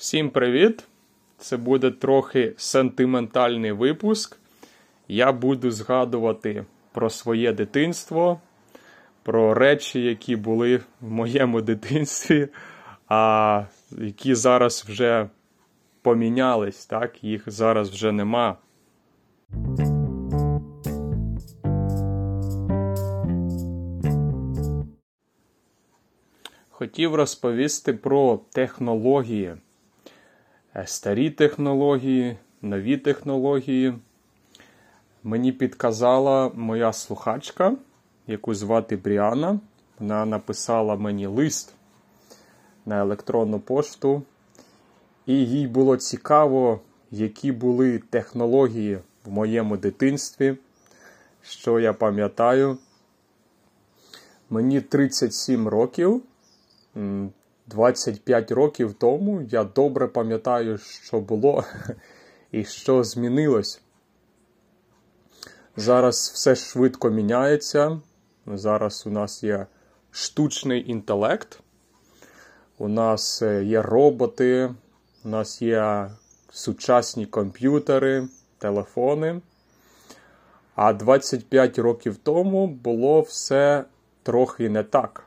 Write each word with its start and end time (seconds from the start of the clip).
Всім 0.00 0.30
привіт! 0.30 0.84
Це 1.38 1.56
буде 1.56 1.90
трохи 1.90 2.54
сентиментальний 2.56 3.72
випуск. 3.72 4.36
Я 5.08 5.32
буду 5.32 5.70
згадувати 5.70 6.64
про 6.92 7.10
своє 7.10 7.52
дитинство, 7.52 8.40
про 9.22 9.54
речі, 9.54 10.02
які 10.02 10.36
були 10.36 10.80
в 11.00 11.10
моєму 11.10 11.60
дитинстві, 11.60 12.48
а 13.08 13.64
які 13.90 14.34
зараз 14.34 14.84
вже 14.88 15.28
помінялись, 16.02 16.86
так? 16.86 17.24
їх 17.24 17.50
зараз 17.50 17.90
вже 17.90 18.12
нема. 18.12 18.56
Хотів 26.70 27.14
розповісти 27.14 27.92
про 27.92 28.40
технології. 28.52 29.56
Е, 30.80 30.86
старі 30.86 31.30
технології, 31.30 32.36
нові 32.62 32.96
технології. 32.96 33.94
Мені 35.22 35.52
підказала 35.52 36.50
моя 36.54 36.92
слухачка, 36.92 37.76
яку 38.26 38.54
звати 38.54 38.96
Бріана. 38.96 39.60
Вона 39.98 40.24
написала 40.24 40.96
мені 40.96 41.26
лист 41.26 41.74
на 42.86 43.00
електронну 43.00 43.60
пошту, 43.60 44.22
і 45.26 45.34
їй 45.34 45.66
було 45.66 45.96
цікаво, 45.96 46.80
які 47.10 47.52
були 47.52 47.98
технології 47.98 48.98
в 49.24 49.30
моєму 49.30 49.76
дитинстві, 49.76 50.56
що 51.42 51.80
я 51.80 51.92
пам'ятаю. 51.92 52.78
Мені 54.50 54.80
37 54.80 55.68
років. 55.68 56.22
25 57.70 58.50
років 58.50 58.94
тому 58.94 59.42
я 59.42 59.64
добре 59.64 60.06
пам'ятаю, 60.06 60.78
що 60.78 61.20
було 61.20 61.64
і 62.52 62.64
що 62.64 63.04
змінилось. 63.04 63.80
Зараз 65.76 66.30
все 66.34 66.54
швидко 66.54 67.10
міняється. 67.10 68.00
Зараз 68.46 69.06
у 69.06 69.10
нас 69.10 69.42
є 69.42 69.66
штучний 70.10 70.90
інтелект, 70.90 71.60
у 72.78 72.88
нас 72.88 73.42
е, 73.42 73.64
є 73.64 73.82
роботи, 73.82 74.74
у 75.24 75.28
нас 75.28 75.62
є 75.62 76.10
сучасні 76.50 77.26
комп'ютери, 77.26 78.28
телефони. 78.58 79.40
А 80.74 80.92
25 80.92 81.78
років 81.78 82.16
тому 82.16 82.66
було 82.66 83.20
все 83.20 83.84
трохи 84.22 84.68
не 84.68 84.82
так. 84.82 85.24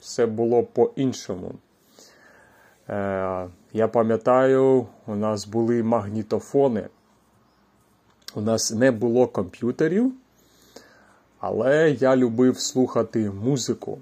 Все 0.00 0.26
було 0.26 0.62
по-іншому. 0.62 1.54
Е, 2.88 3.48
я 3.72 3.88
пам'ятаю, 3.88 4.86
у 5.06 5.14
нас 5.14 5.46
були 5.46 5.82
магнітофони. 5.82 6.88
У 8.34 8.40
нас 8.40 8.72
не 8.72 8.90
було 8.90 9.26
комп'ютерів, 9.26 10.12
але 11.40 11.90
я 11.90 12.16
любив 12.16 12.58
слухати 12.58 13.30
музику. 13.30 13.98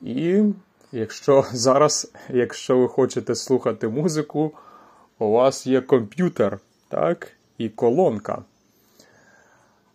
І 0.00 0.42
якщо 0.92 1.44
зараз, 1.52 2.12
якщо 2.28 2.78
ви 2.78 2.88
хочете 2.88 3.34
слухати 3.34 3.88
музику, 3.88 4.52
у 5.18 5.30
вас 5.30 5.66
є 5.66 5.80
комп'ютер, 5.80 6.58
так, 6.88 7.32
і 7.58 7.68
колонка. 7.68 8.42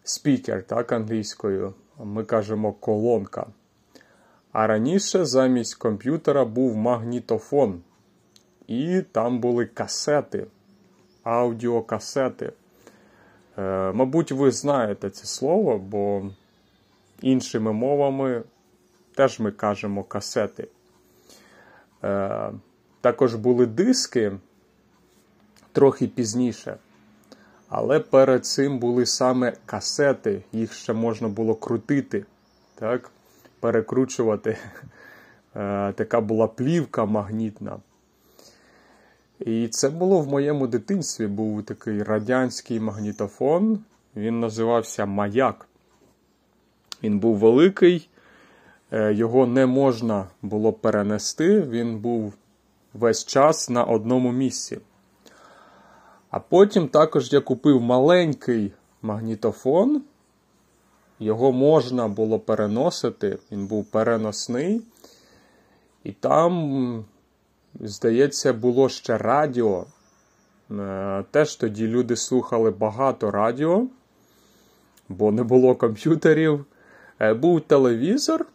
Спікер, 0.04 0.64
так, 0.64 0.92
англійською. 0.92 1.74
Ми 2.04 2.24
кажемо 2.24 2.74
колонка. 2.74 3.48
А 4.52 4.68
раніше 4.68 5.26
замість 5.26 5.76
комп'ютера 5.76 6.46
був 6.46 6.76
магнітофон. 6.76 7.82
І 8.68 9.02
там 9.12 9.40
були 9.40 9.66
касети, 9.66 10.48
аудіокасети. 11.24 12.54
Е, 13.58 13.92
Мабуть, 13.92 14.32
ви 14.32 14.52
знаєте 14.52 15.10
це 15.10 15.26
слово, 15.26 15.78
бо 15.78 16.30
іншими 17.22 17.74
мовами 17.74 18.44
теж 19.16 19.40
ми 19.40 19.52
кажемо 19.52 20.04
касети. 20.04 20.68
Е, 22.04 22.52
Також 23.02 23.36
були 23.36 23.66
диски 23.66 24.32
трохи 25.72 26.08
пізніше. 26.08 26.78
Але 27.70 28.00
перед 28.00 28.46
цим 28.46 28.80
були 28.80 29.06
саме 29.06 29.54
касети, 29.66 30.44
їх 30.52 30.74
ще 30.74 30.94
можна 30.94 31.28
було 31.28 31.56
крутити. 31.56 32.26
так? 32.76 33.12
Перекручувати. 33.60 34.58
Е, 35.56 35.94
така 35.94 36.22
була 36.22 36.48
плівка 36.48 37.06
магнітна. 37.06 37.78
І 39.40 39.68
це 39.68 39.90
було 39.90 40.22
в 40.22 40.28
моєму 40.28 40.68
дитинстві. 40.68 41.28
Був 41.28 41.64
такий 41.64 42.04
радянський 42.04 42.80
магнітофон. 42.80 43.80
Він 44.16 44.40
називався 44.40 45.06
Маяк. 45.06 45.68
Він 47.04 47.20
був 47.20 47.38
великий, 47.38 48.10
е, 48.92 49.14
його 49.14 49.46
не 49.46 49.66
можна 49.66 50.28
було 50.42 50.74
перенести, 50.74 51.62
він 51.62 51.98
був 51.98 52.34
весь 52.94 53.26
час 53.26 53.70
на 53.70 53.84
одному 53.84 54.32
місці. 54.32 54.80
А 56.30 56.40
потім 56.40 56.88
також 56.88 57.34
я 57.34 57.40
купив 57.42 57.82
маленький 57.82 58.74
магнітофон. 59.02 60.02
Його 61.20 61.52
можна 61.52 62.08
було 62.08 62.40
переносити, 62.40 63.40
він 63.52 63.68
був 63.68 63.86
переносний. 63.86 64.82
І 66.04 66.12
там, 66.12 67.06
здається, 67.80 68.54
було 68.54 68.90
ще 68.90 69.18
радіо. 69.18 69.86
Е, 70.72 71.24
теж 71.32 71.56
тоді 71.56 71.88
люди 71.88 72.16
слухали 72.16 72.72
багато 72.72 73.32
радіо, 73.32 73.88
бо 75.10 75.32
не 75.32 75.44
було 75.44 75.76
комп'ютерів. 75.76 76.66
Е, 77.20 77.34
був 77.34 77.62
телевізор. 77.62 78.46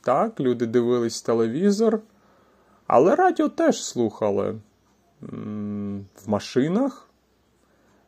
Так, 0.00 0.40
люди 0.40 0.66
дивились 0.66 1.22
телевізор. 1.22 2.00
Але 2.86 3.16
радіо 3.16 3.48
теж 3.48 3.84
слухали 3.84 4.54
в 5.20 6.28
машинах 6.28 7.08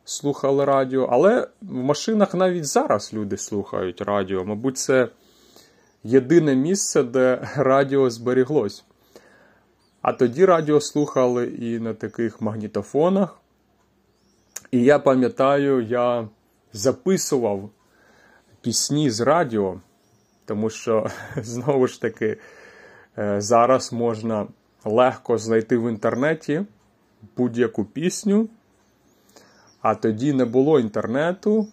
слухали 0.07 0.65
радіо, 0.65 1.07
але 1.11 1.47
в 1.61 1.73
машинах 1.73 2.33
навіть 2.33 2.65
зараз 2.65 3.13
люди 3.13 3.37
слухають 3.37 4.01
радіо. 4.01 4.45
Мабуть, 4.45 4.77
це 4.77 5.07
єдине 6.03 6.55
місце, 6.55 7.03
де 7.03 7.49
радіо 7.55 8.09
зберіглось. 8.09 8.85
А 10.01 10.13
тоді 10.13 10.45
радіо 10.45 10.81
слухали 10.81 11.47
і 11.47 11.79
на 11.79 11.93
таких 11.93 12.41
магнітофонах. 12.41 13.39
І 14.71 14.83
я 14.83 14.99
пам'ятаю, 14.99 15.81
я 15.81 16.27
записував 16.73 17.69
пісні 18.61 19.09
з 19.09 19.21
радіо, 19.21 19.79
тому 20.45 20.69
що, 20.69 21.07
знову 21.35 21.87
ж 21.87 22.01
таки, 22.01 22.37
е, 23.17 23.41
зараз 23.41 23.93
можна 23.93 24.47
легко 24.85 25.37
знайти 25.37 25.77
в 25.77 25.89
інтернеті 25.89 26.65
будь-яку 27.37 27.85
пісню 27.85 28.49
а 29.81 29.95
тоді 29.95 30.33
не 30.33 30.45
було 30.45 30.79
інтернету. 30.79 31.67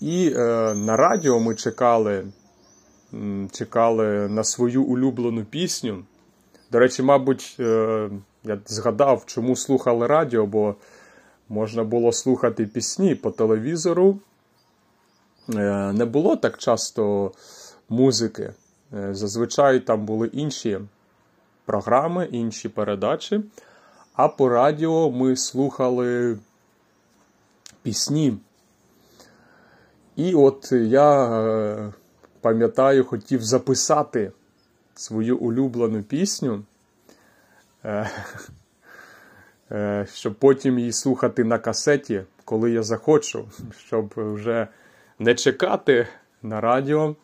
І 0.00 0.32
е, 0.36 0.74
на 0.74 0.96
радіо 0.96 1.40
ми 1.40 1.54
чекали 1.54 2.24
чекали 3.52 4.28
на 4.28 4.44
свою 4.44 4.82
улюблену 4.82 5.44
пісню. 5.44 6.04
До 6.72 6.78
речі, 6.78 7.02
мабуть, 7.02 7.56
е, 7.60 8.10
я 8.44 8.58
згадав, 8.66 9.22
чому 9.26 9.56
слухали 9.56 10.06
радіо, 10.06 10.46
бо 10.46 10.74
можна 11.48 11.84
було 11.84 12.12
слухати 12.12 12.66
пісні 12.66 13.14
по 13.14 13.30
телевізору. 13.30 14.18
Е, 15.54 15.92
не 15.92 16.04
було 16.04 16.36
так 16.36 16.58
часто 16.58 17.32
музики. 17.88 18.52
Е, 18.94 19.14
зазвичай 19.14 19.80
там 19.80 20.06
були 20.06 20.26
інші 20.26 20.78
програми, 21.64 22.28
інші 22.32 22.68
передачі. 22.68 23.40
А 24.14 24.28
по 24.28 24.48
радіо 24.48 25.10
ми 25.10 25.36
слухали 25.36 26.38
пісні. 27.86 28.38
І 30.16 30.34
от 30.34 30.72
я 30.72 31.40
е, 31.40 31.92
пам'ятаю, 32.40 33.04
хотів 33.04 33.42
записати 33.42 34.32
свою 34.94 35.38
улюблену 35.38 36.02
пісню, 36.02 36.64
е, 37.84 38.10
е, 39.70 40.06
щоб 40.14 40.34
потім 40.34 40.78
її 40.78 40.92
слухати 40.92 41.44
на 41.44 41.58
касеті, 41.58 42.22
коли 42.44 42.70
я 42.70 42.82
захочу, 42.82 43.48
щоб 43.78 44.12
вже 44.16 44.68
не 45.18 45.34
чекати 45.34 46.06
на 46.42 46.60
радіо. 46.60 47.16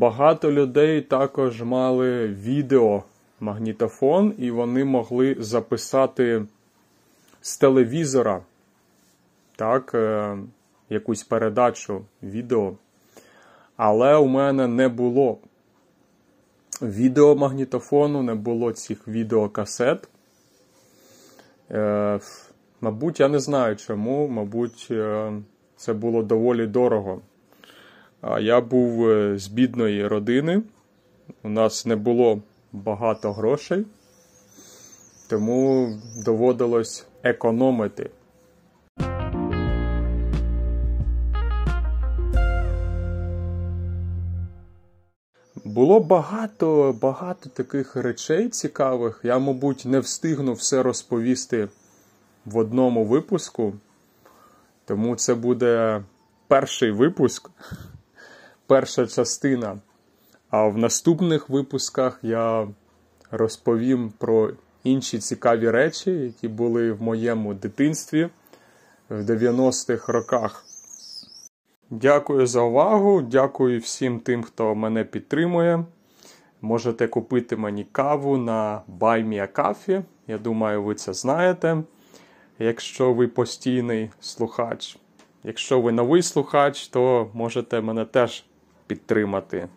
Багато 0.00 0.52
людей 0.52 1.00
також 1.00 1.62
мали 1.62 2.26
відеомагнітофон, 2.26 4.34
і 4.38 4.50
вони 4.50 4.84
могли 4.84 5.36
записати 5.38 6.46
з 7.40 7.58
телевізора 7.58 8.42
так, 9.56 9.94
е, 9.94 10.38
якусь 10.90 11.22
передачу 11.22 12.04
відео. 12.22 12.72
Але 13.76 14.16
у 14.16 14.26
мене 14.26 14.66
не 14.66 14.88
було 14.88 15.38
відеомагнітофону, 16.82 18.22
не 18.22 18.34
було 18.34 18.72
цих 18.72 19.08
відеокасет. 19.08 20.08
Е, 21.70 22.20
Мабуть, 22.80 23.20
я 23.20 23.28
не 23.28 23.40
знаю 23.40 23.76
чому. 23.76 24.28
Мабуть, 24.28 24.88
е, 24.90 25.32
це 25.76 25.92
було 25.92 26.22
доволі 26.22 26.66
дорого. 26.66 27.20
А 28.20 28.40
я 28.40 28.60
був 28.60 29.08
е, 29.08 29.38
з 29.38 29.48
бідної 29.48 30.06
родини. 30.06 30.62
У 31.42 31.48
нас 31.48 31.86
не 31.86 31.96
було 31.96 32.42
багато 32.72 33.32
грошей, 33.32 33.86
тому 35.28 35.92
доводилось 36.24 37.06
економити. 37.22 38.10
Було 45.64 46.00
багато 46.00 46.96
багато 47.00 47.48
таких 47.48 47.96
речей 47.96 48.48
цікавих. 48.48 49.20
Я, 49.24 49.38
мабуть, 49.38 49.82
не 49.84 50.00
встигну 50.00 50.52
все 50.52 50.82
розповісти 50.82 51.68
в 52.44 52.56
одному 52.56 53.04
випуску. 53.04 53.72
Тому 54.84 55.16
це 55.16 55.34
буде 55.34 56.02
перший 56.48 56.90
випуск, 56.90 57.50
перша 58.70 59.06
частина. 59.06 59.78
А 60.50 60.68
в 60.68 60.78
наступних 60.78 61.48
випусках 61.48 62.18
я 62.22 62.68
розповім 63.30 64.12
про 64.18 64.50
інші 64.84 65.18
цікаві 65.18 65.70
речі, 65.70 66.10
які 66.10 66.48
були 66.48 66.92
в 66.92 67.02
моєму 67.02 67.54
дитинстві 67.54 68.28
в 69.08 69.30
90-х 69.30 70.12
роках. 70.12 70.64
Дякую 71.90 72.46
за 72.46 72.60
увагу. 72.60 73.22
Дякую 73.22 73.80
всім 73.80 74.20
тим, 74.20 74.42
хто 74.42 74.74
мене 74.74 75.04
підтримує. 75.04 75.84
Можете 76.60 77.08
купити 77.08 77.56
мені 77.56 77.86
каву 77.92 78.36
на 78.36 78.82
BuyMeACoffee. 78.98 80.02
Я 80.26 80.38
думаю, 80.38 80.82
ви 80.82 80.94
це 80.94 81.12
знаєте. 81.12 81.82
Якщо 82.58 83.12
ви 83.12 83.28
постійний 83.28 84.10
слухач. 84.20 84.98
Якщо 85.44 85.80
ви 85.80 85.92
новий 85.92 86.22
слухач, 86.22 86.88
то 86.88 87.30
можете 87.34 87.80
мене 87.80 88.04
теж 88.04 88.44
підтримати. 88.90 89.68